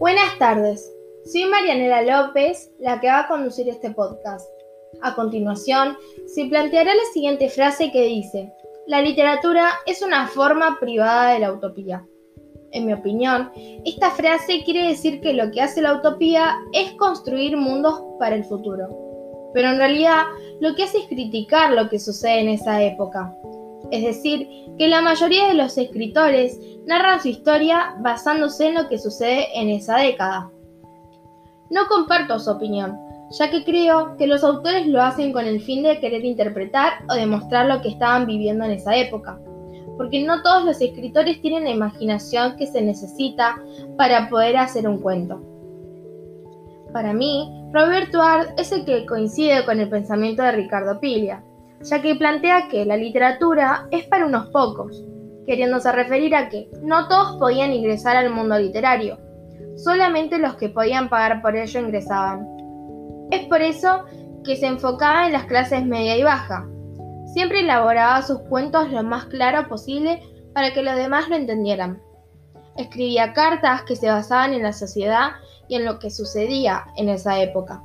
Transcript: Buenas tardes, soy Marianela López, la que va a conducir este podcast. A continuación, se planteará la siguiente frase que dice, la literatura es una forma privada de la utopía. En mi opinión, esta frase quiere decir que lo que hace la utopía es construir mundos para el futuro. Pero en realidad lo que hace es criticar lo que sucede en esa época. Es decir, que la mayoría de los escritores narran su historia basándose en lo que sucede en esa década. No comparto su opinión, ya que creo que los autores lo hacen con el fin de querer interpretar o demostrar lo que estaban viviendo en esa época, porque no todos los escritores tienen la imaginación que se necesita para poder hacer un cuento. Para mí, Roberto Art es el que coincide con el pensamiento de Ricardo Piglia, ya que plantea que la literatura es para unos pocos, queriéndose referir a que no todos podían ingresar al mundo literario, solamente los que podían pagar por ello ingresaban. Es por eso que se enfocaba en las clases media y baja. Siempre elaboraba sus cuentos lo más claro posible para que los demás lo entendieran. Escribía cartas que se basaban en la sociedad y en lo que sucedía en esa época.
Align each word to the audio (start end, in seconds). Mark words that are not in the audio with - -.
Buenas 0.00 0.38
tardes, 0.38 0.90
soy 1.30 1.44
Marianela 1.44 2.00
López, 2.00 2.72
la 2.78 2.98
que 3.00 3.08
va 3.08 3.18
a 3.18 3.28
conducir 3.28 3.68
este 3.68 3.90
podcast. 3.90 4.48
A 5.02 5.14
continuación, 5.14 5.94
se 6.24 6.46
planteará 6.46 6.94
la 6.94 7.04
siguiente 7.12 7.50
frase 7.50 7.92
que 7.92 8.06
dice, 8.06 8.50
la 8.86 9.02
literatura 9.02 9.68
es 9.84 10.00
una 10.00 10.26
forma 10.26 10.78
privada 10.80 11.34
de 11.34 11.40
la 11.40 11.52
utopía. 11.52 12.02
En 12.72 12.86
mi 12.86 12.94
opinión, 12.94 13.52
esta 13.84 14.10
frase 14.12 14.64
quiere 14.64 14.88
decir 14.88 15.20
que 15.20 15.34
lo 15.34 15.50
que 15.50 15.60
hace 15.60 15.82
la 15.82 15.92
utopía 15.98 16.56
es 16.72 16.92
construir 16.92 17.58
mundos 17.58 18.02
para 18.18 18.36
el 18.36 18.44
futuro. 18.46 18.88
Pero 19.52 19.68
en 19.68 19.76
realidad 19.76 20.22
lo 20.62 20.74
que 20.76 20.84
hace 20.84 20.96
es 20.96 21.08
criticar 21.08 21.72
lo 21.72 21.90
que 21.90 21.98
sucede 21.98 22.40
en 22.40 22.48
esa 22.48 22.82
época. 22.82 23.36
Es 23.90 24.04
decir, 24.04 24.48
que 24.78 24.88
la 24.88 25.00
mayoría 25.00 25.48
de 25.48 25.54
los 25.54 25.76
escritores 25.76 26.60
narran 26.86 27.20
su 27.20 27.28
historia 27.28 27.96
basándose 28.00 28.68
en 28.68 28.74
lo 28.74 28.88
que 28.88 28.98
sucede 28.98 29.48
en 29.54 29.68
esa 29.68 29.96
década. 29.96 30.50
No 31.70 31.86
comparto 31.88 32.38
su 32.38 32.50
opinión, 32.50 32.98
ya 33.38 33.50
que 33.50 33.64
creo 33.64 34.16
que 34.16 34.26
los 34.26 34.42
autores 34.42 34.86
lo 34.86 35.02
hacen 35.02 35.32
con 35.32 35.46
el 35.46 35.60
fin 35.60 35.82
de 35.82 36.00
querer 36.00 36.24
interpretar 36.24 37.04
o 37.08 37.14
demostrar 37.14 37.66
lo 37.66 37.80
que 37.80 37.90
estaban 37.90 38.26
viviendo 38.26 38.64
en 38.64 38.72
esa 38.72 38.96
época, 38.96 39.38
porque 39.96 40.22
no 40.22 40.42
todos 40.42 40.64
los 40.64 40.80
escritores 40.80 41.40
tienen 41.40 41.64
la 41.64 41.70
imaginación 41.70 42.56
que 42.56 42.66
se 42.66 42.82
necesita 42.82 43.62
para 43.96 44.28
poder 44.28 44.56
hacer 44.56 44.88
un 44.88 44.98
cuento. 44.98 45.40
Para 46.92 47.12
mí, 47.12 47.48
Roberto 47.72 48.20
Art 48.20 48.58
es 48.58 48.72
el 48.72 48.84
que 48.84 49.06
coincide 49.06 49.64
con 49.64 49.78
el 49.78 49.88
pensamiento 49.88 50.42
de 50.42 50.52
Ricardo 50.52 50.98
Piglia, 50.98 51.44
ya 51.82 52.02
que 52.02 52.14
plantea 52.14 52.68
que 52.68 52.84
la 52.84 52.96
literatura 52.96 53.88
es 53.90 54.04
para 54.06 54.26
unos 54.26 54.48
pocos, 54.48 55.04
queriéndose 55.46 55.90
referir 55.92 56.34
a 56.34 56.48
que 56.48 56.70
no 56.82 57.08
todos 57.08 57.38
podían 57.38 57.72
ingresar 57.72 58.16
al 58.16 58.30
mundo 58.30 58.58
literario, 58.58 59.18
solamente 59.76 60.38
los 60.38 60.56
que 60.56 60.68
podían 60.68 61.08
pagar 61.08 61.40
por 61.42 61.56
ello 61.56 61.80
ingresaban. 61.80 62.46
Es 63.30 63.46
por 63.46 63.62
eso 63.62 64.04
que 64.44 64.56
se 64.56 64.66
enfocaba 64.66 65.26
en 65.26 65.32
las 65.32 65.44
clases 65.44 65.84
media 65.84 66.16
y 66.16 66.22
baja. 66.22 66.66
Siempre 67.32 67.60
elaboraba 67.60 68.22
sus 68.22 68.40
cuentos 68.40 68.90
lo 68.90 69.02
más 69.02 69.26
claro 69.26 69.68
posible 69.68 70.22
para 70.52 70.72
que 70.72 70.82
los 70.82 70.96
demás 70.96 71.28
lo 71.28 71.36
entendieran. 71.36 72.02
Escribía 72.76 73.32
cartas 73.32 73.82
que 73.82 73.96
se 73.96 74.10
basaban 74.10 74.52
en 74.52 74.62
la 74.62 74.72
sociedad 74.72 75.30
y 75.68 75.76
en 75.76 75.84
lo 75.84 75.98
que 75.98 76.10
sucedía 76.10 76.86
en 76.96 77.08
esa 77.08 77.40
época. 77.40 77.82